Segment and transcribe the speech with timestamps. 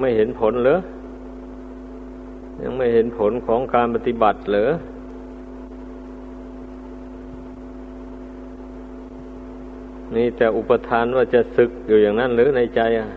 [0.00, 0.76] ไม่เห็นผลเหรอ
[2.62, 4.66] ยังไม่เห็นผลของการปฏิบัติเหรอ
[10.14, 13.08] นี่แต่อุปทานว่าจะศึกอยู่อย่างนั้นหรือในใจอะ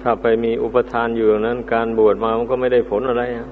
[0.00, 3.46] ถ้าไปมีอุปทานอยู่อย่างนั้น การบวชมามันก็ไม่ได้ผลอะไรอะ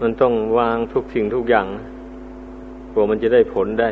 [0.00, 1.66] มันต้องวางทุกสิ่งทุกอย่าง
[2.92, 3.90] กลัวมันจะได้ผลได้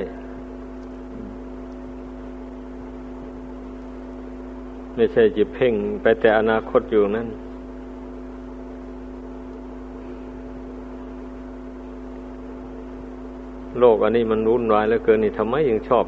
[4.95, 7.29] ไม่ใช่จิตเพ่งไปแต่อนาคตอยู่นั่น
[13.81, 16.07] โลกอันนี้มันรุนวายเหลือเกินนี่ทำไมยังชอบ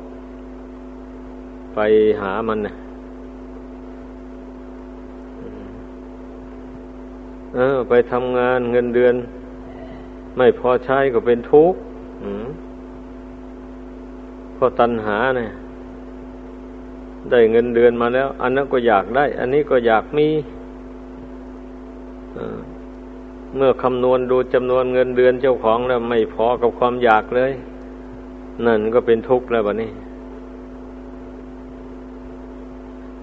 [1.74, 1.78] ไป
[2.20, 2.74] หามันนะ
[7.54, 9.14] เออ ไปทำงานเงินเดือน
[10.36, 11.78] ไม่พอใช้ก็เป็นทุกข์
[14.58, 15.50] เพราะตัณหาเนี่ย
[17.30, 20.28] ได้เงินเดือนมาแล้ว อันนั้นก็อยากได้ อันนี้ก็อยากมี
[23.56, 27.52] เมื่อคำนวณดูจำนวนเงินเดือนเจ้าของแล้วไม่พอกับความอยากเลย
[28.66, 29.90] นั่นก็เป็นทุกข์แล้วบะนี้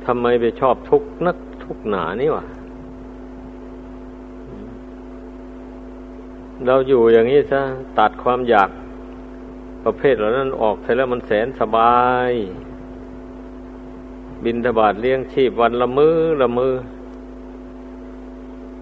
[0.05, 2.45] ทำไมไปชอบทุกข์นักทุกข์หนานี่วะ
[6.65, 7.61] เราอยู่อย่างนี้ซะ
[7.99, 8.69] ตัดความอยาก
[9.85, 12.31] ประเภทเหล่านั้นออกไปแล้วมันแสนสบาย
[14.43, 16.73] บินทบาทเลี้ยงชีพวันละมือละมือ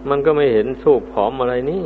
[0.09, 1.83] มันก็ไม่เห็นสูบผอมอะไรนี่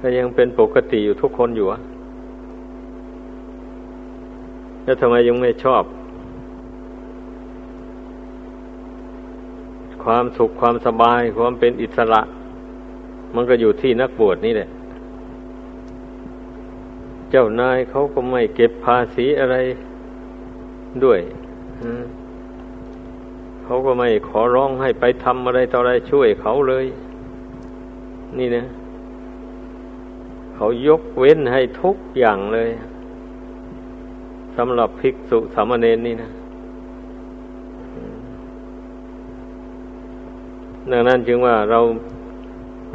[0.00, 1.80] ก็ยังเป็นปกติอยู่ทุกคนอยู่อะ
[4.84, 5.82] แล้วทำไมยังไม่ชอบ
[10.04, 12.20] ความสุขความสบายความเป็นอิสระ
[13.34, 14.68] มันก็อยู่ที่นักบวชนี่แหละ
[17.34, 19.56] เจ้านายเขาก็ไม่เก็บภาษีอะไร
[21.04, 21.20] ด้วย
[23.64, 26.86] เขาก็ไม่ขอร้องให้ไปทำอะไรต่ออะไรช่วยเขาเลย
[28.38, 28.64] นี่นะ
[30.54, 32.70] เขายกเว้นให้ทุกอย่างเลย
[34.56, 36.30] สำหรับภิกษุสามเณรนี่นะ
[40.90, 41.80] ดังนั้นจึงว่าเรา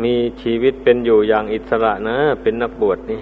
[0.03, 3.21] มีชีวิตเป็นอยู่อย่างอิสระนะ เป็นนักบวชนี่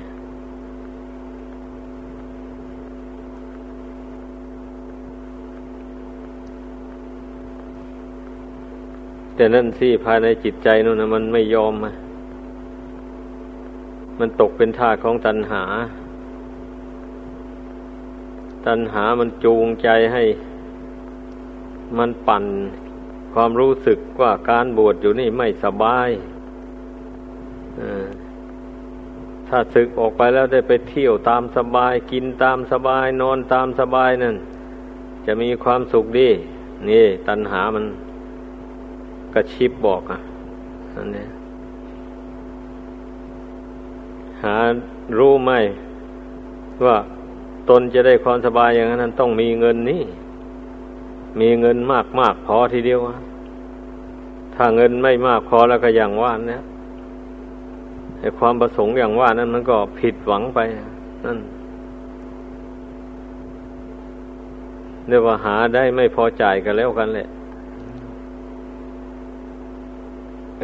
[9.35, 11.73] แต่นั่นสิภายในจิตใจนู่นนะมันไม่ยอม
[14.19, 15.63] มันตกเป็นท่าของตัณหา
[18.67, 20.23] ตัณหามันจูงใจให้
[21.97, 22.45] มันปั่น
[23.33, 26.09] ความรู้สึกว่าการบวชอยู่นี่ไม่สบาย
[29.47, 34.35] ถ้าศึกออกไปแล้วได้ไปเที่ยวตามสบาย กินตามสบาย นอนตามสบายนั่น
[35.25, 36.29] จะมีความสุขดี
[36.89, 37.85] นี่ ตัณหามัน
[39.35, 40.19] กระชิบบอกอะ
[40.93, 41.25] อันนี้
[44.43, 44.55] หา
[45.17, 45.51] รู้ไหม
[46.85, 46.97] ว่า
[47.69, 50.03] ตนจะได้ความสบายอย่างนั้นต้องมีเงินนี่
[51.39, 52.99] มีเงินมากมากพอทีเดียว
[54.55, 56.61] ถ้าเงินไม่มากพอแล้วก็อย่างว่านี่ย
[58.19, 60.59] ไอความประสงค์อย่างว่านั้นมันก็ผิดหวังไป
[61.25, 61.39] นั่น
[65.07, 67.27] เรียกว่าหาได้ไม่พอจ่ายกันแล้วกันแหละ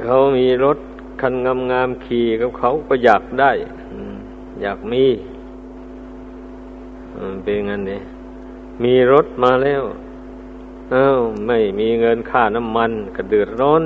[0.06, 0.78] เขามีรถ
[1.22, 1.34] คัน
[1.72, 3.52] งามๆขี่กับเขาก็อยากได้
[4.62, 5.06] อยากมี
[7.44, 8.02] เป็นงั้นเนี่ย
[8.84, 9.84] มีรถมาแล้ว
[10.94, 13.84] อ้าวไม่มีเงินค่าน้ำมันก็เดือดร้อน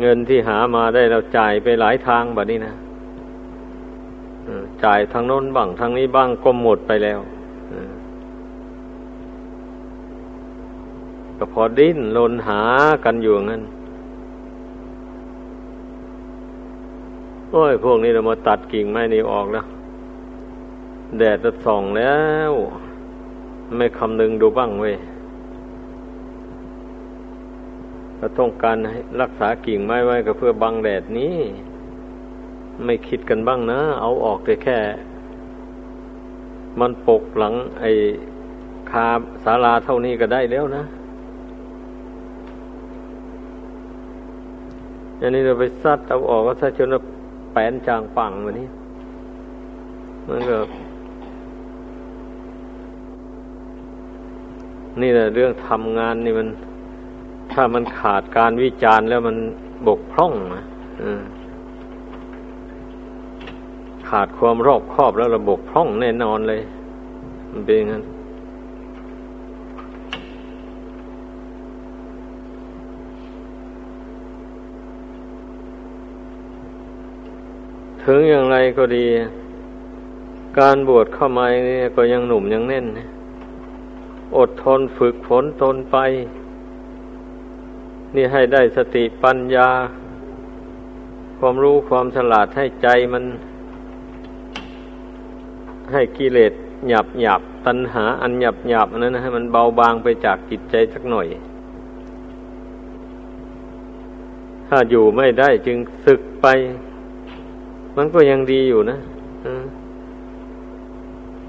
[0.00, 2.74] เงินที่หามาได้เราจ่ายไปหลายทางแบบนี้นะ
[4.84, 7.20] จ่ายทางโน้นบ้างทางนี้บ้างก็หมดไปแล้ว
[11.44, 12.60] ก็พอดิ้นลนหา
[13.04, 13.62] กันอยู่งั้น
[17.52, 19.66] โอ้ย พวกนี้เรามาตัดกิ่งไม้นี้ออกแล้ว
[21.18, 22.16] แดดจะส่องแล้
[22.50, 22.52] ว
[23.76, 24.96] ไม่คำนึงดูบ้างเว้ย
[28.16, 28.76] เราต้องการ
[29.20, 31.36] รักษากิ่งไม้ไว้ก็เพื่อบังแดดนี้
[32.84, 34.78] ไม่คิดกันบ้างนะ เอาออกแต่แค่
[36.80, 37.90] มันปกหลังไอ้
[38.90, 39.06] คา
[39.44, 40.84] ศาลาเท่านี้ก็ได้แล้วนะ
[45.24, 46.88] อันนี้เราไปซัดเอาออกก็ซัดจน
[47.52, 48.68] แปนจางปังวันนี้
[50.28, 50.56] มันก็
[55.02, 56.48] นี่แหละเรื่องทำงานนี่มัน
[57.52, 59.36] ถ้ามันขาดการวิจารณ์แล้วมัน
[59.86, 60.64] บกพร่องนะ
[64.08, 66.60] ขาดความรอบคอบแล้วระบบพร่องแน่นอนเลย
[67.50, 68.02] มันเป็นอย่างนั้น
[78.04, 79.06] ถึงอย่างไรก็ดี
[80.58, 82.86] การบวชเข้ามาเนี่ยก็ยังหนุ่มยังแน่น
[84.36, 85.96] อดทนฝึกฝนตนไป
[88.14, 89.68] นี่ให้ได้สติปัญญา
[91.38, 93.24] ความรู้ความฉลาดให้ใจมัน
[95.92, 96.52] ให้กิเลส
[96.88, 101.26] หยาบหยาบตัณหาอันหยาบหยาบนั้นนะให้มันเบาบางไปจากจิตใจสักหน่อย
[104.68, 106.46] ถ้าอยู่ไม่ได้จึงศึกไป
[107.96, 108.96] มันก็ยังดีอยู่นะ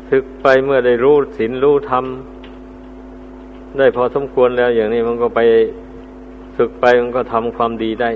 [0.10, 2.06] ศึกไปเมื่อได้รู้ศีลรู้ธรรม
[3.78, 5.40] ได้พอสมควรแล้วอย่างนี้มันก็ไป
[6.58, 8.12] ศึกไปมันก็ทำความดีได้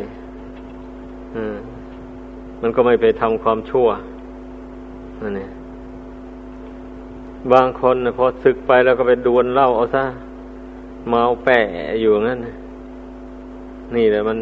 [2.62, 3.88] มันก็ไม่ไปทำความชั่ว
[5.22, 5.52] นั่นเอง
[7.54, 10.04] บางคนนะพอศึกไปแล้วก็ไปดวนเหล้าเอาซะ
[11.10, 11.60] เมาแปะ
[12.02, 12.40] อยู่งั้น
[13.96, 14.38] นี่แหละมัน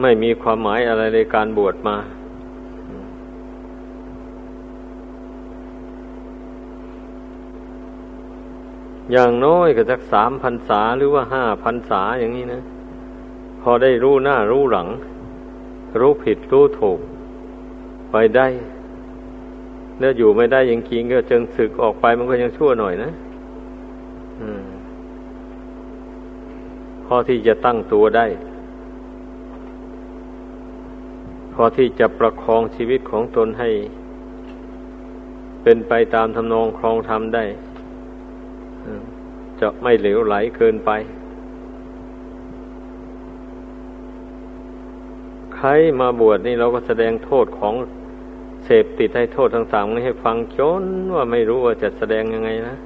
[0.00, 1.96] ไม่มีความหมายอะไรในการบวชมา
[9.12, 12.62] อย่างน้อยก็สักสามพันษาหรือว่าห้าพันษาอย่างนี้นะ
[13.62, 14.88] พอได้รู้หน้ารู้หลัง
[16.00, 16.98] รู้ผิดรู้ถูก
[18.10, 18.46] ไปได้
[20.00, 23.10] แล้วอยู่ไม่ได้ยังกิงก็จึงศึกออกไปมันก็ยังชั่วหน่อยนะ
[27.06, 28.26] พอที่จะตั้งตัวได้
[31.58, 33.70] พอที่จะประคองชีวิตของตนให้
[35.62, 37.44] เป็นไปตามทำนองครองธรรมได้
[39.60, 40.90] จะไม่เหลวไหลเกินไป
[45.56, 45.68] ใคร
[46.00, 47.74] มาบวชนี่เราก็แสดงโทษของ
[48.64, 52.76] เสพติดให้โทษต่างๆนี้ให้ฟังจนว่าไม่รู้ว่าจะแสดงยังไงนะ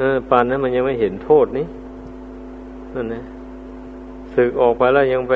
[0.00, 1.66] ออปานนั้นมันยังไม่เห็นโทษนี้
[2.94, 3.24] นั่นนะ
[4.34, 5.34] สึกออกไปแล้วยังไป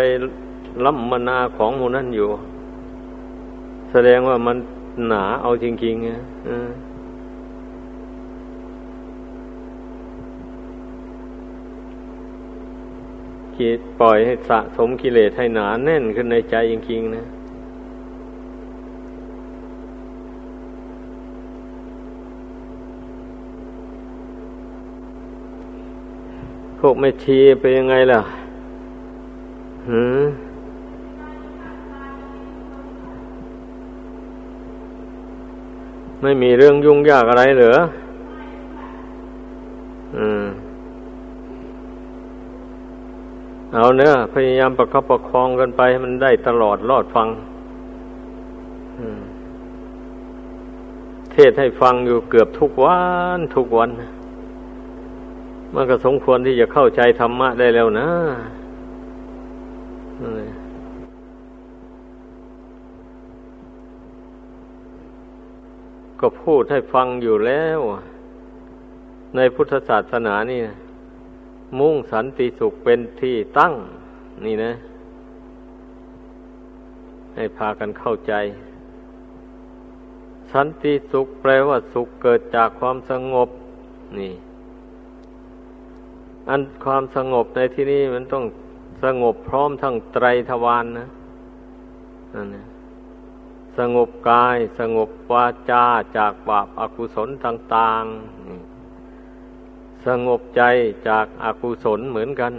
[0.84, 2.28] ล้ำมนาของหมูนั่นอยู่
[3.90, 4.56] แสดงว่ามัน
[5.08, 13.70] หนาเอาจริงๆนะิ
[14.00, 17.24] ปล่อยให้สะสมกิเลสให้หนาแน่นขึ้นในใจจริงๆนะ
[26.78, 28.20] พวกไม่ชีเป็นยังไงล่ะ
[29.88, 30.24] หืม
[36.22, 37.72] ไม่มีเรื่องยุ่งยากอะไรเหรอ
[40.16, 40.44] อืม
[43.74, 47.28] เอาเนื้อพยายามประคับประคองกันไปมันได้ตลอดรอดฟัง
[51.32, 52.98] เทศให้ฟังอยู่เกือบทุกวั
[53.36, 53.90] นทุกวัน
[55.74, 58.08] มันก็สมควรที่จะเข้าใจธรรมะได้แล้วนะ
[66.20, 67.80] ก็พูดให้ฟังอยู่แล้ว
[69.36, 70.76] ในพุทธศาสนานี่นะ
[71.78, 73.72] มุ่งสันติสุขเป็นที่ตั้ง
[74.44, 74.72] นี่นะ
[77.34, 78.32] ให้พากันเข้าใจ
[80.52, 83.48] สันติสุขแปลว่าสุขเกิดจากความสงบ
[84.18, 84.32] นี่
[86.48, 88.44] อันความสงบในที่นี้มันต้อง
[89.04, 91.06] สงบพร้อมทั้งไตรทวารนนะ
[92.34, 92.64] นั่นนะ
[93.80, 95.84] สงบกาย สงบวาจา
[96.16, 98.04] จากบาปอากุศลต่าง
[98.86, 100.62] ๆ สงบใจ
[101.08, 102.52] จากอากุศลเหมือนกัน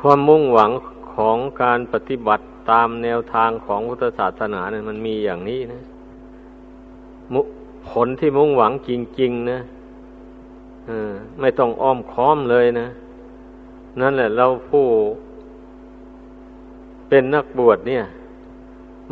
[0.00, 0.70] ความมุ่งหวัง
[1.14, 5.82] ของการปฏิบัติตามแนวทางของพุทธศาสนาเนี่ยมันมีอย่างนี้นะ
[7.88, 9.60] ผลที่มุ่งหวังจริง ๆ นะ
[11.40, 12.88] ไม่ต้องอ้อมค้อมเลยนะ
[14.00, 14.86] นั่นแหละเราผู้
[17.08, 18.02] เป็นนักบวชเนี่ย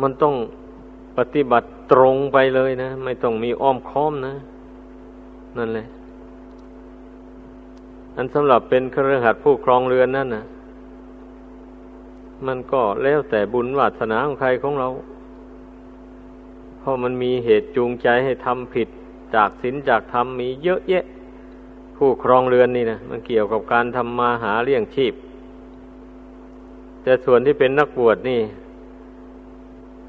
[0.01, 0.35] มันต้อง
[1.17, 4.33] ปฏิบัติตรงไปเลยนะ ไม่ต้องมีอ้อมค้อมนะ
[5.57, 5.87] นั่นแหละ
[8.15, 10.43] อันสำหรับเป็นเครือขัดผู้ครองเรือนนั่นนะ
[12.47, 14.89] มันก็แล้วแต่บุญวาสนาของใครของเรา
[16.79, 18.87] เพราะมันมีเหตุจูงใจให้ทำผิด
[19.35, 21.03] จากศีลจากธรรมมีเยอะแยะ
[21.97, 25.13] ผู้ครองเรือนนี่นะมันเกี่ยวกับการทำมาหาเลี้ยงชีพ
[27.03, 28.41] แต่ส่วนที่เป็นนักบวชนี่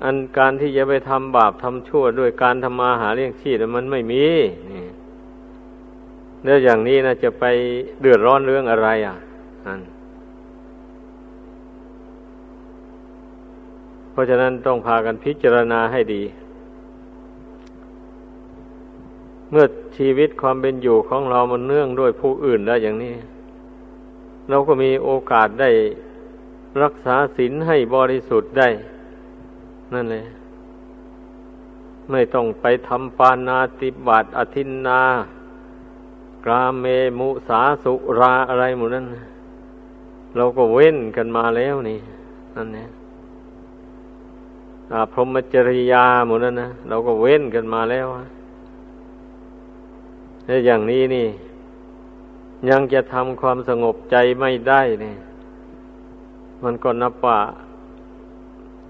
[0.04, 4.24] อันการที่จะไปทำบาปทำชั่วด้วยการทำมาหาเลี้ยงชีพมันไม่มี
[4.70, 4.86] นี่
[6.44, 7.44] แล้วอย่างนี้นะจะไป
[8.00, 9.16] เดือดร้อนเรื่องอะไร อะ
[9.66, 9.80] อัน
[14.10, 16.22] เพราะฉะนั้นต้องพากันพิจารณาให้ดี
[19.50, 19.64] เมื่อ
[19.96, 23.14] ชีวิตความเป็นอยู่ของเรามันเนื่องด้วยผู้อื่นแล้วอย่างนี้
[24.48, 25.70] เราก็มีโอกาสได้
[26.82, 28.68] รักษาศีลให้บริสุทธิ์ได้
[29.94, 30.24] นั่นเลย
[32.10, 35.00] ไม่ต้องไปทำปานาติบาตอธินนา
[36.44, 36.84] กราเม
[37.18, 39.06] มุสาสุราอะไรหมดนั้น
[40.36, 41.98] เราก็เว้นกันมาแล้วนี่
[42.56, 42.88] นั่นเนี่ย
[45.12, 48.06] พรหมจริยาหมดนั้นนะเราก็เว้นกันมาแล้ว
[50.50, 51.26] ถ้าอย่างนี้นี่
[52.70, 55.16] ยังจะทำความสงบใจไม่ได้เนี่ย
[56.64, 57.38] มันก็นับว่า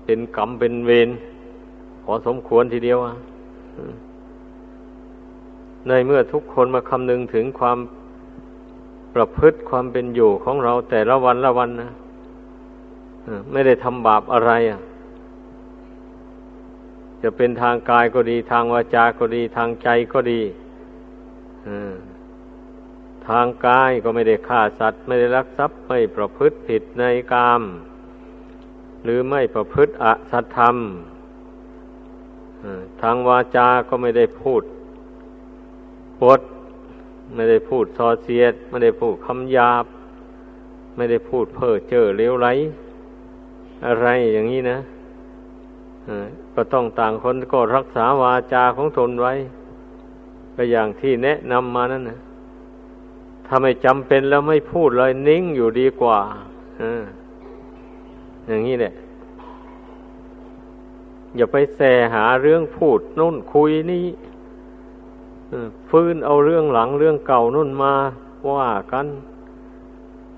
[0.04, 1.08] เป็นกรรมเป็นเวร
[2.04, 3.14] พอสมควรทีเดียวอะ
[5.88, 7.78] ในเมื่อทุกคนมาคำนึงถึงความ
[9.14, 11.90] ประพฤติความเป็นอยู่ของเราแต่ละวันละวันนะ
[13.52, 14.80] ไม่ได้ทำบาปอะไรอะ
[17.22, 20.40] จะเป็นทางกายก็ดี ทางวาจาก็ดี ทางใจก็ดี
[23.28, 27.62] ทางกายก็ไม่ได้ฆ่าสัตว์ ไม่ได้ลักทรัพย์ไม่ประพฤติผิดในกาม
[29.04, 30.76] หรือไม่ประพฤติอสัตธรรม
[33.02, 34.62] ทางวาจาก็ไม่ได้พูด
[36.22, 36.40] ปด
[37.34, 39.84] ไม่ได้พูดซอเสียด ไม่ได้พูดคำหยาบ
[40.96, 42.48] ไม่ได้พูดเพ้อเจ้อเลวไหล
[43.86, 44.78] อะไรอย่างนี้นะ
[46.54, 49.32] ก็ต้องต่างคนก็รักษาวาจาของตนไว้
[50.60, 52.18] ก็อย่างที่แนะนำมานั่นนะ
[53.46, 56.18] ถ้าไม่จำเป็นแล้วไม่พูดเลยนิ่งอยู่ดีกว่า
[58.46, 58.92] อย่างนี้แหละ
[61.36, 61.80] อย่าไปแส
[62.14, 64.04] หาเรื่องพูดนุ่นคุยนี่
[65.90, 67.92] ฟื้นเอาเรื่องหลังเรื่องเก่านุ่นมา
[68.50, 69.06] ว่ากัน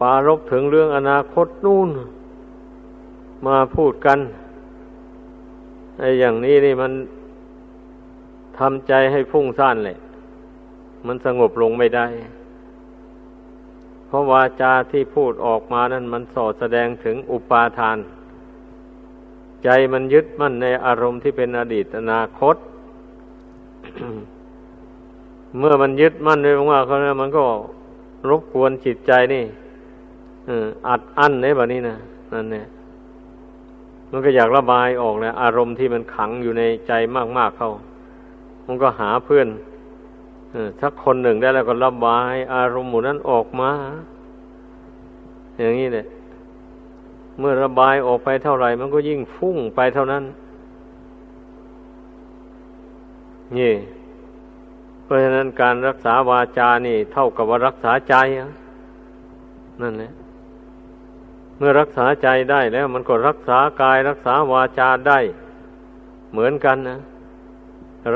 [0.00, 1.91] ปารบถึงเรื่องอนาคตนู่น
[3.47, 4.19] มาพูดกัน
[5.99, 6.93] ไอ้อย่างนี้นี่มัน
[8.59, 9.97] ทำใจให้พุ่งซ่านเลย
[11.07, 12.07] มันสงบลงไม่ได้
[14.07, 17.99] เพราะวาจาที่พูดออกมานั้นมันสอดแสดงถึงอุปาทาน
[19.64, 22.57] ใจมันยึดมั่นในอารมณ์ที่เป็นอดีตอนาคต
[25.59, 27.45] เมื่อมันยึดมั่นในว่าเขาเนี่ยมันก็
[28.28, 29.45] รบกวนจิตใจนี่
[30.88, 31.97] อัดอั้นในแบบนี้นะ
[32.33, 32.66] นั่นเนี่ย
[34.11, 36.92] มันก็อยากระบายออกเลยอารมณ์ที่มันขังอยู่ในใจ
[37.38, 37.71] มาก ๆ เข้า
[38.66, 39.49] มันก็หาเพื่อน
[40.80, 43.71] สักคนหนึ่งได้แล้วก็ระบาย อารมณ์หมู่นั้นออกมา
[45.59, 46.07] อย่างนี้เนี่ย
[47.38, 50.25] เมื่อระบายออกไปเท่าไหร่ มันก็ยิ่งฟุ้งไปเท่านั้น
[53.59, 53.75] นี่
[55.04, 58.14] เพราะฉะนั้นการรักษาวาจานี่ เท่ากับว่ารักษาใจ
[59.83, 60.12] นั่นแหละ
[61.59, 65.19] เมื่อรักษาใจได้แล้ว มันก็รักษากายรักษาวาจาได้
[66.33, 66.99] เหมือนกันนะ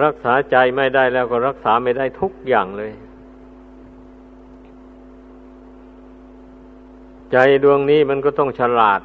[0.04, 2.92] รักษาใจไม่ได้แล้วก็รักษาไม่ได้ทุกอย่างเลย
[7.32, 9.00] ใจดวงนี้มันก็ต้องฉลาด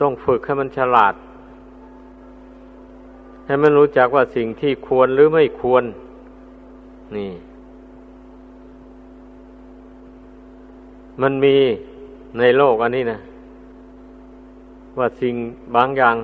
[0.00, 1.14] ต้องฝึกให้มันฉลาด
[3.46, 5.84] ให้มันรู้จักว่าสิ่งที่ควรหรือไม่ควร
[7.16, 7.32] นี่
[11.22, 11.56] มันมี
[12.38, 13.18] ในโลกอันนี้นะ
[14.98, 15.34] ว่าสิ่ง
[15.76, 16.16] บางอย่าง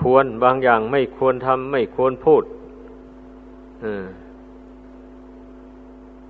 [0.00, 2.42] ควร บางอย่างไม่ควรทำไม่ควรพูด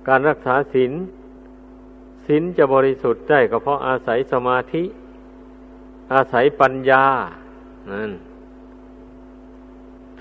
[0.07, 0.91] การรักษาศีล
[2.25, 4.83] ศีลจะบริสุทธิ์ได้ก็เพราะอาศัยสมาธิ
[6.13, 7.05] อาศัยปัญญา
[7.91, 8.11] นั่น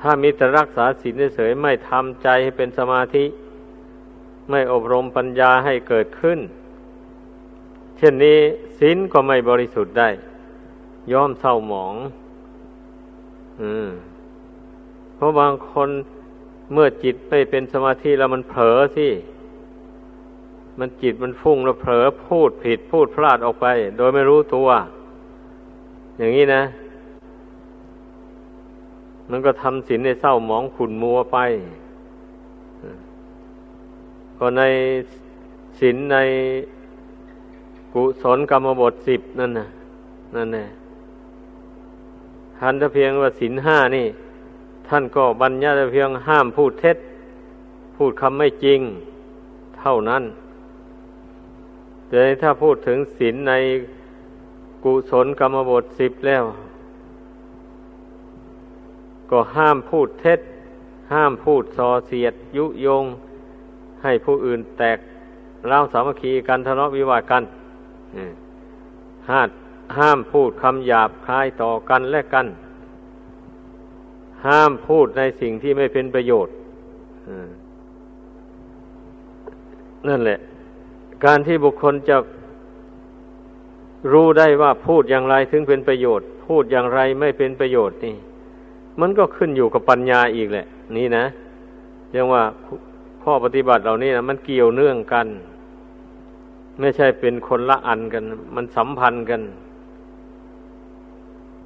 [0.01, 3.25] ถ้ามีแต่รักษาศีลเฉยไม่ทำใจให้เป็นสมาธิ
[4.51, 6.39] ไม่อบรมปัญญาให้เกิดขึ้น
[7.99, 8.39] เช่นนี้
[8.79, 10.09] ศีลก็ไม่บริสุทธิ์ได้
[11.13, 11.95] ย่อมเศร้าหมอง
[15.15, 15.89] เพราะบางคน
[16.73, 19.09] เมื่อจิตไม่เป็นสมาธิแล้วมันเผลอสิ
[20.79, 24.69] มันจิตมันฟุ้งแล้วเผลอพูดผิดพูดพลาดออกไป โดยไม่รู้ตัว
[26.19, 26.63] อย่างนี้นะ
[29.31, 31.39] มันก็ทำสินในเศร้าหมองขุนมัวไป
[34.39, 34.63] ก็ใน
[35.81, 36.17] สินใน
[37.93, 39.67] กุศลกรรมบทสิบนั่นนะ
[40.37, 40.67] นั่นแหละ
[42.61, 44.07] ท่านจะเพียงว่าสินห้านี่
[44.89, 46.97] ท่านก็บัญญัติเพียงห้ามพูดเท็จ
[47.97, 48.81] พูดคำไม่จริง
[49.79, 50.23] เท่านั้น
[52.09, 53.53] แต่ถ้าพูดถึงศีลใน
[54.85, 56.45] กุศลกรรมบทสิบแล้ว
[59.31, 60.41] ก็ห้ามพูดเท็จ
[61.13, 63.05] ห้ามพูดส่อเสียด ยุยง
[64.03, 64.99] ให้ผู้อื่นแตก
[65.69, 67.43] เล่าสามัคคีกันทะเลาะวิวาทกัน
[69.31, 69.41] ห้า
[69.99, 72.47] ห้ามพูดคำหยาบคายต่อกันและกัน
[74.47, 76.55] ห้ามพูดในสิ่งที่ไม่เป็นประโยชน์
[80.09, 80.39] นั่นแหละ
[81.25, 82.17] การที่บุคคลจะ
[84.13, 88.17] รู้ได้ว่าพูดอย่างไรถึงเป็นประโยชน์ พูดอย่างไรไม่เป็นประโยชน์นี่
[89.01, 90.67] มันก็ขึ้นอยู่กับปัญญาอีกแหละ
[90.97, 91.25] นี่นะ
[92.15, 92.43] ยังว่า
[93.23, 95.27] ข้อปฏิบัติเหล่านี้นะมันเกี่ยวเนื่องกัน
[96.81, 99.41] ไม่ใช่เป็นคนละอันกัน มันสัมพันธ์กัน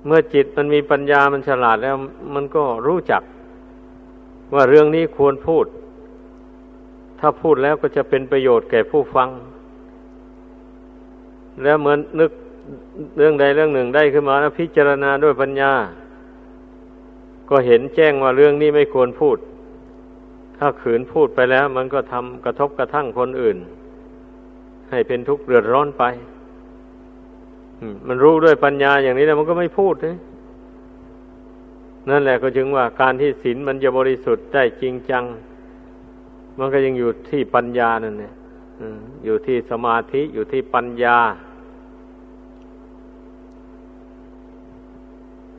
[0.06, 1.96] เมื่อจิตมันมีปัญญามันฉลาดแล้ว
[2.34, 3.22] มันก็รู้จัก
[4.54, 5.66] ว่าเรื่องนี้ควรพูด
[7.20, 9.28] ถ้าพูดแล้วก็จะเป็นประโยชน์แก่ผู้ฟัง
[11.62, 12.30] แล้วเหมือนนึก
[13.16, 15.72] เรื่องใดเรื่องหนึ่งได้ขึ้นมาแล้วพิจารณาด้วยปัญญา
[17.50, 19.36] ก็เห็นแจ้งว่าเรื่องนี้ไม่ควรพูด
[20.58, 23.56] ถ้าขืนพูดไปแล้ว มันก็ทำกระทบกระทั่งคนอื่น
[24.90, 26.04] ให้เป็นทุกข์เดือดร้อนไป
[28.08, 30.16] มันรู้ด้วยปัญญาอย่างนี้แล้วมันก็ไม่พูดเลย
[32.08, 35.24] นั่นแหละก็จึงว่าการที่ศีลมันจะบริสุทธิ์ได้จริงจัง
[36.58, 38.34] มันก็ยังอยู่ที่ปัญญานั่นเนี่ย
[39.24, 41.18] อยู่ที่สมาธิอยู่ที่ปัญญา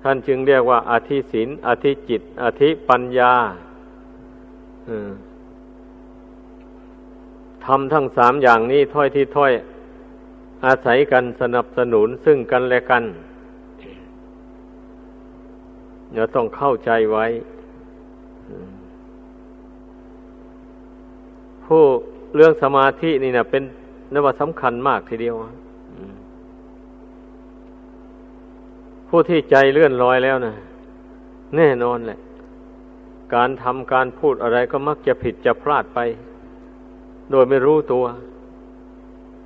[0.04, 3.34] ท่านจึงเรียกว่าอธิศีลอธิจิต อธิปัญญา
[7.66, 9.52] ทำทั้งสามอย่างนี้ถ้อยที่ถ้อย
[10.66, 13.04] อาศัยกันสนับสนุนซึ่งกันและกัน
[16.14, 17.26] เราต้องเข้าใจไว้
[21.66, 21.84] ผู้
[22.36, 23.64] เรื่องสมาธินี่นะเป็น
[24.14, 25.36] นว่าสำคัญมากทีเดียว
[29.08, 30.54] ผู้ที่ใจเลื่อนลอยแล้วนะ
[31.58, 32.20] แน่นอนแหละ
[33.36, 36.00] การทำการพูดอะไรก็มักจะผิดจะพลาดไป
[37.32, 38.06] โดยไม่รู้ตัว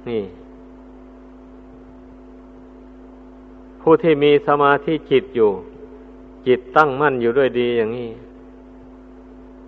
[0.09, 0.21] นี่
[3.81, 5.51] ผู้ที่มีสมาธิจิตอยู่
[6.47, 8.11] จิตตั้งมั่นอยู่ด้วยดีอย่างนี้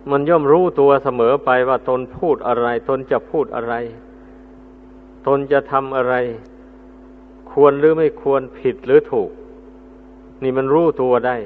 [0.09, 3.73] มันย่อมรู้ตัวเสมอไปว่าตนพูดอะไร ตนจะพูดอะไร
[5.27, 6.15] ตนจะทำอะไร
[7.51, 9.29] ควรหรือไม่ควรผิดหรือถูก
[10.43, 11.37] นี่มันรู้ตัวได้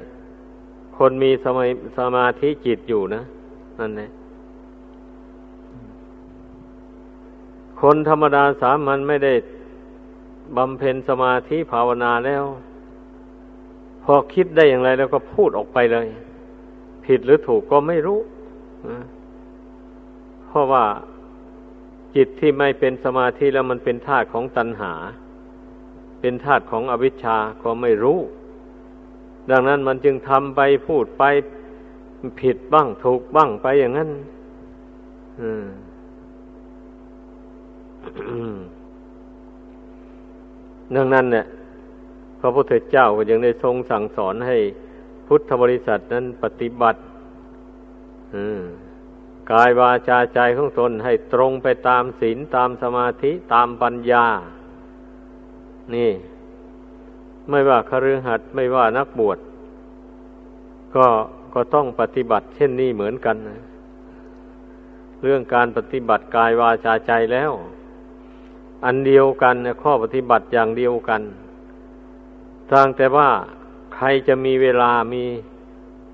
[0.98, 1.66] คนมีสมา
[1.98, 3.22] สมาธิจิตอยู่นะ
[3.80, 4.10] นั่นแหละ
[7.82, 9.34] คนธรรมดาสามัญไม่ได้
[10.58, 12.44] บำเพ็ญสมาธิภาวนาแล้ว
[14.04, 16.08] พอคิดได้อย่างไรแล้วก็พูดออกไปเลย
[17.06, 18.20] ผิดหรือถูกก็ไม่รู้
[20.48, 20.86] เพราะว่า
[22.16, 24.94] จิตที่ไม่เป็นสมาธิแล้วมันเป็นธาตุของตัณหา
[26.22, 28.20] เป็นธาตุของอวิชชาก็ไม่รู้
[29.50, 31.24] ดังนั้นมันจึงทำไปพูดไป
[32.42, 34.10] ผิดบ้างถูกบ้างไปอย่างนั้น
[40.94, 41.46] ดังนั้นเนี่ย
[42.40, 44.58] พระพุทธเจ้าก็ยังได้ทรงสั่งสอนให้
[45.28, 47.00] พุทธบริษัทนั้นปฏิบัติ
[49.52, 54.26] กายวาจาใจของตนให้ตรงไปตามศีลตามสมาธิตามปัญญา
[55.96, 56.12] นี่
[57.50, 59.38] ไม่ว่าคฤหัสถ์ไม่ว่านักบวช
[60.96, 61.08] ก็
[61.54, 63.62] ก็ต้องปฏิบัติเช่นนี้เหมือนกันนะ
[65.24, 67.52] เรื่องการปฏิบัติกายวาจาใจแล้ว
[68.84, 71.22] อันเดียวกันนข้อปฏิบัติอย่างเดียวกัน
[72.72, 73.30] ทางแต่ว่า
[73.96, 75.24] ใครจะมีเวลามี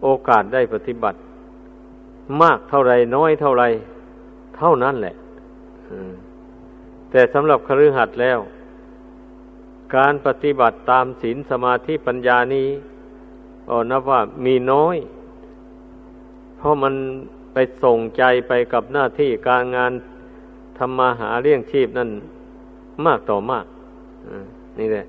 [0.03, 1.17] โอกาสได้ปฏิบัติ
[2.41, 3.63] มากเท่าไรน้อยเท่าไร
[4.57, 5.15] เท่านั้นแหละ
[7.11, 8.39] แต่สำหรับคฤหัสถ์แล้ว
[9.95, 12.67] การปฏิบัติตามศีลสมาธิปัญญานี้
[13.69, 14.97] อนับว่ามีน้อย
[16.57, 16.93] เพราะมัน
[17.53, 19.91] ไปส่งใจไปกับหน้าที่การงาน
[20.77, 22.09] ทำมาหาเลี้ยงชีพนั่น
[23.07, 23.65] มากต่อมาก
[24.79, 25.05] นี่แหละ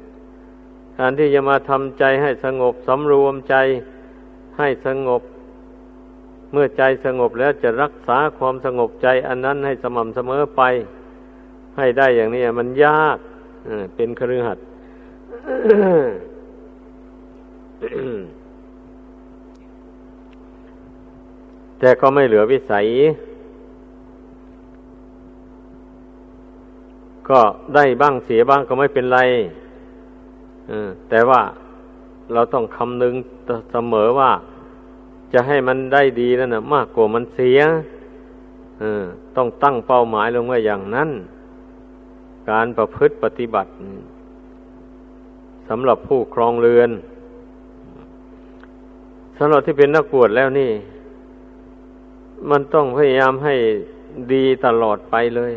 [0.98, 3.56] การที่จะมาทำใจให้สงบสำรวมใจ
[4.58, 5.22] ให้สงบ
[6.52, 10.62] เมื่อใจสงบแล้วจะรักษาความสงบใจ อันนั้นให้สม่ำเสมอไป
[11.78, 13.18] ให้ได้อย่างนี้มันยาก
[13.94, 14.58] เป็นครือขัด
[21.78, 22.86] แต่ก็ไม่เหลือวิสัย
[27.28, 27.40] ก็
[27.74, 29.20] ได้บ้างเสียบ้างก็ไม่เป็นไร
[31.08, 31.40] แต่ว่า
[32.32, 33.14] เราต้องคำนึง
[33.72, 34.30] เสมอว่า
[35.32, 37.60] จะให้มันได้ดีนั่นนะมากกว่ามันเสีย
[39.36, 41.10] ต้องตั้งเป้าหมายลงไว้อย่างนั้น
[42.50, 43.70] การประพฤติปฏิบัติ
[45.68, 46.90] สำหรับผู้ครองเรือน
[49.38, 50.70] สำหรับที่เป็นนักบวชแล้วนี่
[52.50, 53.54] มันต้องพยายามให้
[54.32, 55.52] ดีตลอดไปเลย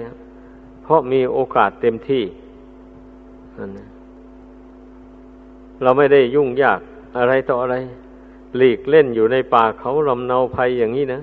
[0.86, 2.24] เพราะมีโอกาสเต็มที่
[5.82, 6.80] เราไม่ได้ยุ่งยาก
[7.17, 7.76] อะไรต่ออะไร
[8.58, 11.21] หลีกเล่นอยู่ในป่าเขาลำเนาภัยอย่างนี้นะ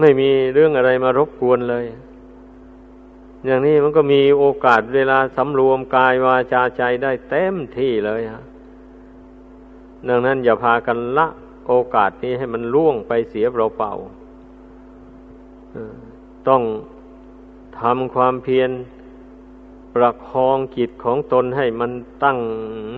[0.00, 1.86] ไม่มีเรื่องอะไรมารบกวนเลย
[3.46, 8.42] อย่างนี้มันก็มีโอกาสเวลาสำรวมกายวาจาใจได้เต็มที่เลยฮะ
[10.08, 11.26] ดังนั้นอย่าพากันละ
[11.68, 16.62] โอกาสนี้ให้มันล่วงไปเสียเปล่าๆต้อง
[17.80, 18.70] ทำความเพียร
[19.94, 21.90] ประคองจิตของตนให้มัน
[22.24, 22.38] ตั้ง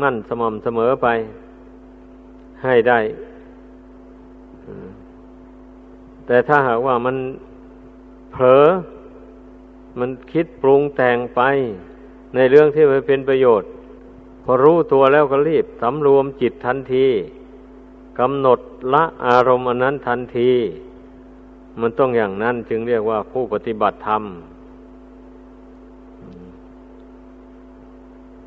[0.03, 1.09] มั่นสม่ำเสมอไป
[2.65, 3.01] ให้ได้
[6.27, 7.17] แต่ถ้าหากว่ามัน
[8.33, 8.67] เผลอ
[9.99, 11.41] มันคิดปรุงแต่งไป
[12.35, 13.69] ในเรื่องที่ไม่เป็นประโยชน์
[14.45, 17.07] พอรู้ตัวแล้วก็รีบสำรวมจิตทันที
[18.19, 18.59] กำหนด
[18.93, 20.51] ละอารมณ์อันนั้นทันที
[21.81, 24.23] มันต้องอย่างนั้นจึงเรียกว่าผู้ปฏิบัติธรรม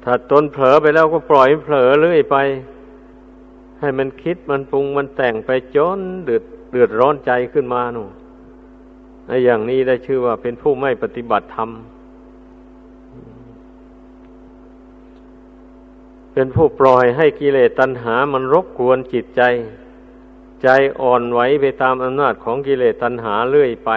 [0.04, 2.38] ถ้าตนเผลอไปแล้วก็ปล่อยเผลอเรื่อยไป
[3.80, 8.04] ให้มันคิดมันปรุงมันแต่งไปจนเดือดเดือดร้อนใจขึ้นมาหนู
[9.28, 11.70] ไอ้อย่างนี้ได้ชื่อว่าเป็นผู้ไม่ปฏิบัติธรรม
[16.34, 19.42] เป็นผู้ปล่อยให้กิเลสตัณหามันรบกวนจิตใจ
[20.64, 20.68] ใจ
[21.02, 23.92] อ่อนไหวไปตามอำนาจของกิเลสตัณหาเรื่อยไป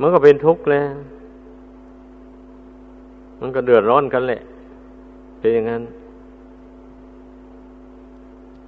[0.00, 0.94] มันก็เป็นทุกข์แล้ว
[3.42, 4.40] มันก็เดือดร้อนกันแหละ
[5.38, 5.82] เป็นอย่างนั้น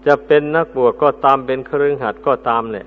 [0.06, 2.86] จะเป็นนักบวชก็ตามเป็นครึ่งหัดก็ตามแหละ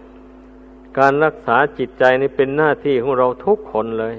[1.00, 4.14] การรักษาจิตใจนี่เป็นหน้าที่ของเราทุกคนเลย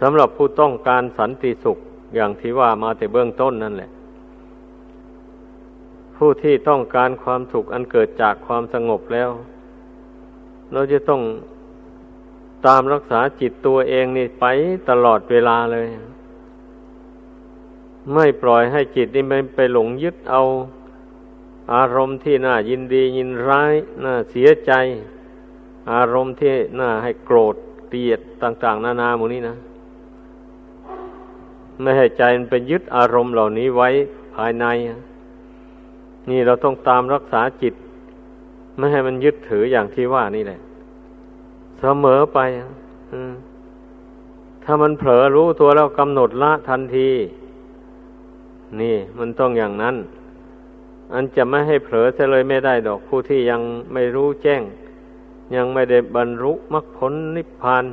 [0.00, 1.78] สำหรับผู้ต้องการสันติสุข
[2.14, 3.90] อย่างที่ว่ามาแต่เบื้องต้นนั่นแหละ
[6.16, 9.30] ผู้ที่ต้องการความสุขอันเกิดจากความสงบแล้ว
[10.72, 11.22] เราจะต้อง
[12.66, 14.44] ตามรักษาจิตตัวเองนี่ไป
[14.90, 15.86] ตลอดเวลาเลย
[18.14, 20.42] ไม่ปล่อยให้จิตนี่มันไปหลงยึดเอา
[21.74, 24.72] อารมณ์ที่น่ายินดียินร้ายน่าเสียใจ
[25.92, 27.54] อารมณ์ที่น่าให้โกรธ
[27.88, 29.56] เกลียดต่าง ๆ นานาหมดนี้นะ
[31.82, 33.88] ไม่ให้ใจมันไปยึดอารมณ์เหล่านี้ไว้
[34.34, 34.66] ภายใน
[36.30, 37.74] นี่เราต้องตามรักษาจิต
[38.76, 40.60] ไม่ให้มันยึดถืออย่างที่ว่านี่แหละ
[41.80, 42.38] เสมอไป
[44.64, 47.08] ถ้ามันเผลอรู้ตัวแล้วกำหนดละทันที
[48.80, 49.96] นี่มันต้องอย่างนั้น
[51.12, 53.60] อันจะไม่ให้เผลอเสเลยไม่ได้ดอกผู้ที่ยัง
[53.92, 54.62] ไม่รู้แจ้ง
[55.56, 57.84] ยังไม่ได้บรรลุมรรคผลนิพพาน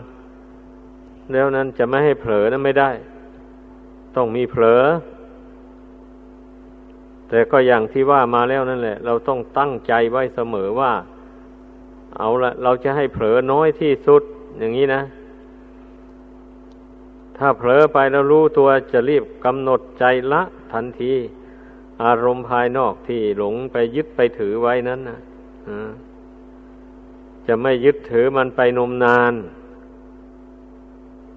[1.33, 2.91] แล้วนั้นจะไม่ให้เผลอนั้นไม่ได้
[4.15, 4.83] ต้องมีเผลอ
[7.29, 10.91] แต่ก็อย่างที่ว่ามาแล้วนั่นแหละ เราต้องตั้งใจไว้เสมอว่า
[12.17, 14.21] เอาละเราจะให้เผลอน้อยที่สุด
[14.59, 15.01] อย่างนี้นะ
[17.37, 20.41] ถ้าเผลอไปแล้วรู้ตัวจะรีบกำหนดใจละ
[20.73, 21.13] ทันที
[22.03, 25.19] อารมณ์ภายนอกที่หลงไปยึดไปถือไว้นั้นนะ
[27.47, 29.33] จะไม่ยึดถือมันไปนมนาน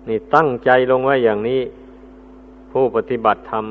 [0.08, 1.60] นี่ตั้งใจลงไว้อย่างนี้
[2.72, 3.64] ผู้ปฏิบัติธรรม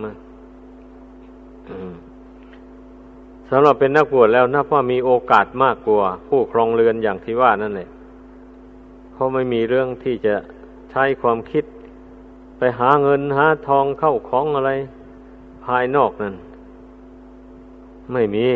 [3.49, 7.89] สำหรับเป็นนักบวชแล้วนับว่ามีโอกาสมากกว่า ผู้ครองเรือนอย่างที่ว่านั่นแหละ
[9.11, 10.35] เพราะไม่มีเรื่องที่จะ
[10.91, 11.63] ใช้ความคิด
[12.59, 14.71] ไปหาเงินหาทองเข้าของอะไร
[15.65, 16.35] ภายนอกนั่น
[18.13, 18.47] ไม่มี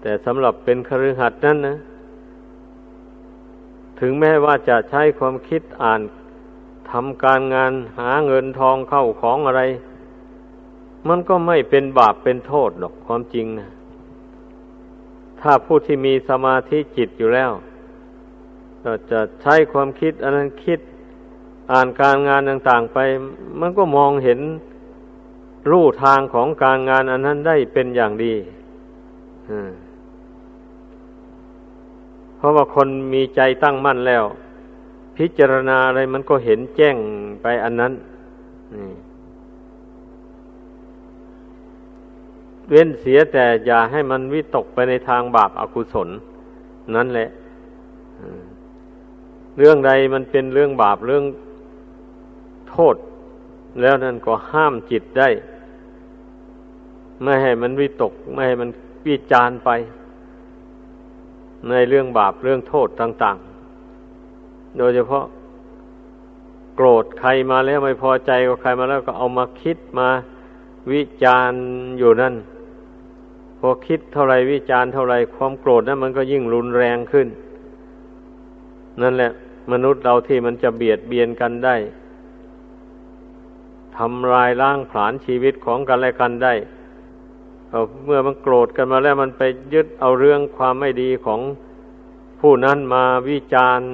[0.00, 1.76] แต่สำหรับเป็นคฤหัสถ์นั้นนะ
[4.00, 6.00] ถึงแม้ว่าจะใช้ความคิดอ่าน
[6.90, 9.62] ทำการงานหาเงินทองเข้าของอะไร
[11.08, 13.68] มันก็ไม่เป็นบาปเป็นโทษหรอกความจริงนะ
[15.40, 17.50] ถ้าผู้ที่มีสมาธิจิตอยู่แล้ว
[18.84, 20.80] ก็จะใช้ความคิดอันนั้นคิด
[21.70, 22.98] อ่านการงานต่างๆไป
[23.60, 24.40] มันก็มองเห็น
[25.70, 28.34] รูทางของการงานอันนั้นได้เป็นอย่างดี
[32.36, 34.24] เพราะว่าคนมีใจตั้งมั่นแล้ว
[35.16, 36.96] พิจารณาอะไรมันก็เห็นแจ้ง
[37.42, 37.92] ไปอันนั้น
[42.68, 46.08] เว้นเสียแต่อย่าให้มันวิตกไปในทางบาปอากุศล
[46.96, 47.28] นั่นแหละ
[49.58, 51.24] เรื่องใดมันเป็นเรื่องบาปเรื่อง
[52.72, 52.96] โทษ
[53.80, 55.28] แล้วนั่นก็ห้ามจิตได้
[57.22, 58.70] ไม่ให้มันวิตก ไม่ให้มัน
[59.06, 59.70] วิจารไป
[61.68, 63.36] ในเรื่องบาปเรื่องโทษต่าง
[64.06, 65.24] ๆ โดยเฉพาะ
[66.76, 70.08] โกรธใครมาแล้วไม่พอใจกับใครมาแล้วก็เอามาคิดมา
[70.92, 71.52] วิจาร
[71.98, 72.34] อยู่นั่น
[73.60, 77.28] พอคิดเท่าไรวิจารเท่าไรความโกรธนั้นมันก็ยิ่งรุนแรงขึ้น
[79.02, 79.30] นั่นแหละ
[79.72, 81.76] มนุษย์เราที่มันจะเบียดเบียนกันได้
[83.98, 86.54] ทำลายล้างผลาญชีวิตของกันและกันได้
[88.04, 89.42] เมื่อมันโกรธกันมาแล้วมันไป
[89.74, 91.40] ยึดเอาเรื่องความไม่ดีของ
[92.40, 93.88] ผู้นั้นมาวิจารณ์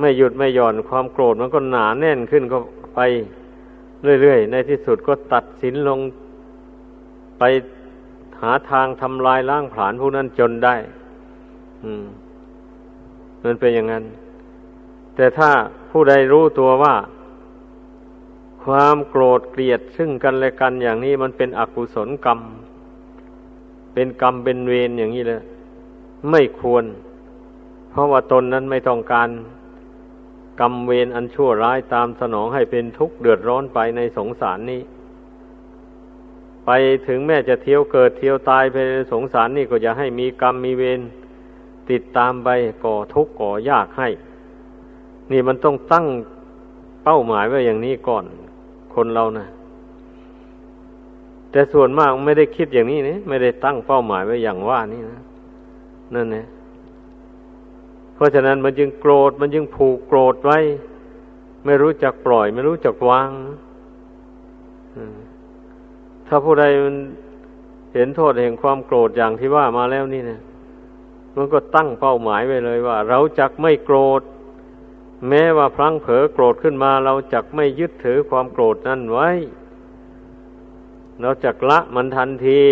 [0.00, 2.58] ไม่หยุดไม่หย่อนความโกรธมันก็หนาแน่นขึ้นก็
[2.94, 3.00] ไป
[4.20, 5.98] เรื่อยๆ ในที่สุดก็ตัดสินลง
[7.38, 7.42] ไป
[8.40, 10.74] หาทางทำลายล้างผลาญผู้นั้นจนได้
[11.84, 12.04] อืม
[13.44, 14.04] มันเป็นอย่างนั้น
[15.16, 15.50] แต่ถ้า
[15.90, 16.94] ผู้ใดรู้ตัวว่า
[18.66, 22.40] ความโกรธเกลียดซึ่งกันและกันอย่างนี้มันเป็นอกุศลกรรม
[23.94, 25.42] เป็นกรรมเป็นเวรอย่างนี้เลย
[26.30, 26.84] ไม่ควร
[27.90, 29.28] เพราะว่าตนนั้นไม่ต้องการ
[30.60, 34.80] กรรมเวรอันชั่วร้ายตามสนองให้เป็นทุกข์เดือดร้อนไปในสงสารนี้
[36.66, 36.70] ไป
[37.06, 41.00] ถึงแม้จะเที่ยวเกิดเที่ยวตายไปในสงสารนี่ก็อย่าให้มีกรรมมีเวร
[41.90, 42.48] ติดตามไป
[42.84, 44.08] ก่อทุกข์ก่อยากให้
[45.32, 46.06] นี่มันต้องตั้ง
[47.04, 48.24] เป้าหมายไว้อย่างนี้ก่อน
[48.96, 49.46] คนเรานะ
[51.50, 55.20] แต่ส่วนมากไม่ได้คิดอย่างนี้นี่ไม่ได้ตั้งเป้าหมายไว้อย่างว่านี่นะ
[56.14, 56.46] นั่นนะ
[58.14, 60.58] เพราะฉะนั้นมันจึงโกรธมันจึงผูกโกรธไว้
[61.64, 63.30] ไม่รู้จักปล่อย ไม่รู้จักวาง
[66.26, 66.96] ถ้าผู้ใดมัน
[67.94, 70.38] เห็นโทษแห่งความโกรธอย่างที่ว่ามาแล้วนี่นะ
[71.36, 74.22] มันก็ตั้งเป้าหมายไว้เลยว่า เราจักไม่โกรธ
[75.28, 79.30] แม้ว่าพลั้งเผลอโกรธขึ้นมา เราจักไม่ยึดถือความโกรธนั่นไว้
[81.20, 82.62] เราจักละมันทันที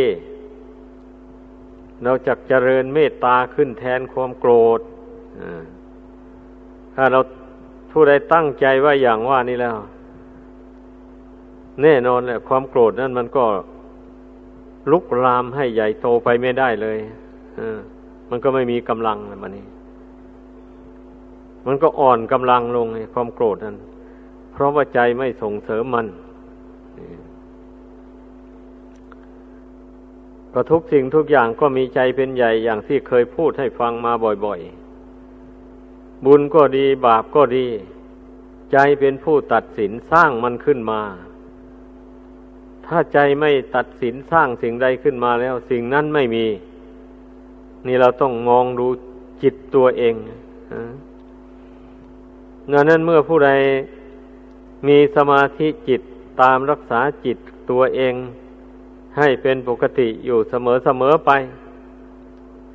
[2.04, 4.80] เราจักเจริญเมตตาขึ้นแทนความโกรธ
[6.94, 7.20] ถ้าเรา
[7.90, 9.76] ผู้ใดตั้งใจว่าอย่างว่านี่แล้ว
[11.82, 13.44] แน่นอนแหละความโกรธนั่นมันก็
[14.90, 16.98] ลุกลามให้ใหญ่โตไปไม่ได้เลย
[17.58, 17.78] อ่า
[18.30, 19.64] มันก็ไม่มีกำลังมันนี่
[21.66, 23.76] มันก็อ่อนกำลังลงในความโกรธนั้น
[24.52, 26.06] เพราะว่าใจไม่ส่งเสริมมัน
[30.52, 34.12] ก็ทุกสิ่งทุกอย่างก็มีใจเป็นใหญ่อย่างที่เคยพูดให้ฟังมา
[34.44, 37.66] บ่อยๆ บุญก็ดีบาปก็ดี
[38.72, 41.02] ใจเป็นผู้ตัดสินสร้างมันขึ้นมา
[42.86, 46.46] ถ้าใจไม่ตัดสินสร้างสิ่งใดขึ้นมาแล้ว สิ่งนั้นไม่มี
[47.86, 48.86] นี่เราต้องมองดู
[49.42, 50.14] จิตตัวเอง
[52.72, 53.50] ดังนั้นเมื่อผู้ใด
[54.86, 56.00] มีสมาธิจิต
[56.42, 57.36] ตามรักษาจิต
[57.70, 58.14] ตัวเอง
[59.18, 61.30] ให้เป็นปกติอยู่เสมอเสมอไป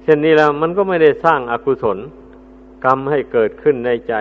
[0.04, 1.98] เช่นนี้แล้วมันก็ไม่ได้สร้างอากุศล
[2.86, 4.14] กรรมให้เกิดขึ้นในใจ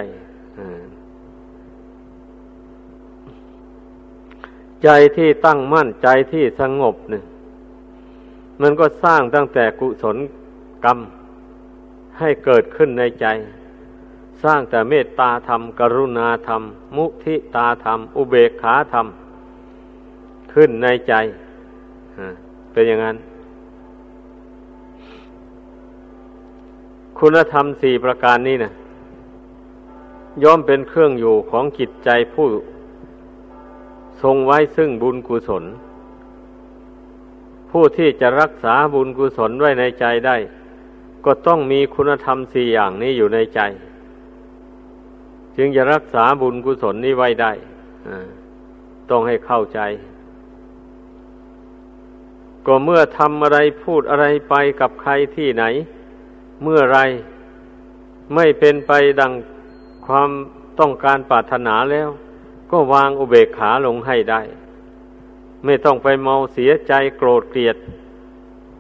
[4.85, 7.25] ใจที่ตั้งมั่นใจที่สงบเนี่ย
[8.63, 10.17] มันก็สร้างตั้งแต่กุศล
[10.85, 10.99] กรรม
[12.19, 13.27] ให้เกิดขึ้นในใจ
[14.43, 16.63] สร้างแต่เมตตาธรรม กรุณาธรรม
[16.97, 19.07] มุทิตาธรรม อุเบกขาธรรม
[20.53, 21.13] ขึ้นในใจ
[22.73, 23.17] เป็นอย่างนั้น
[27.19, 28.73] คุณธรรมสี่ประการนี้นะ
[30.43, 32.47] ย่อมเป็นเครื่องอยู่ของจิตใจผู้
[34.23, 35.65] ทรงไว้ซึ่งบุญกุศล
[37.71, 40.37] ผู้ที่จะรักษาบุญกุศลไว้ในใจได้
[41.25, 43.61] ก็ต้องมีคุณธรรมสี่อย่างนี้อยู่ในใจ
[45.59, 47.53] จึงจะรักษาบุญกุศลนี้ไว้ได้
[49.11, 49.81] ต้องให้เข้าใจ
[52.67, 55.65] ก็เมื่อทำอะไรพูดอะไรไปกับใครที่ไหน
[56.63, 56.99] เมื่อไร
[58.35, 59.33] ไม่เป็นไปดัง
[60.07, 60.31] ความ
[60.81, 62.09] ต้องการปรารถนาแล้ว
[62.71, 64.43] ก็วางอุเบกขาลงให้ได้
[65.65, 67.77] ไม่ต้องไปเมาเสียใจโกรธเกลียด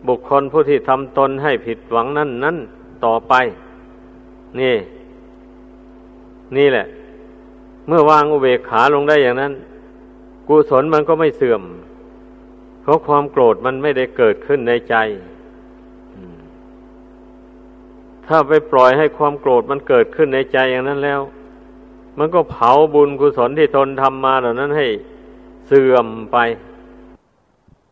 [0.08, 2.56] บุคคลผู้ที่ทำตนให้ผิดหวังนั่นนั้น
[3.04, 3.34] ต่อไป
[4.60, 4.76] นี่
[6.56, 6.86] นี่แหละ
[7.86, 9.52] เมื่อวางอุเบกขาลงได้อย่างนั้น
[10.48, 11.62] กุศลมันก็ไม่เสื่อม
[12.82, 14.96] เพราะความโกรธมันไม่ได้เกิดขึ้นในใจ
[18.26, 21.20] ถ้าไปปล่อยให้ความโกรธมันเกิดขึ้นในใจอย่างนั้นแล้ว
[22.18, 24.86] มันก็เผาบุญกุศลที่ตนทำมาเหล่านั้นให้
[25.68, 26.36] เสื่อมไป